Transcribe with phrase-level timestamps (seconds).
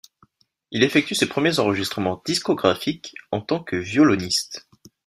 [0.71, 4.67] Il effectue ses premiers enregistrements discographiques en tant que violoniste.